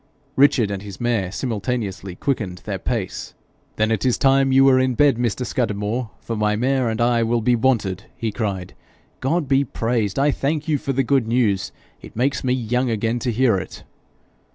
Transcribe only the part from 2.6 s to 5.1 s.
their pace. 'Then it is time you were in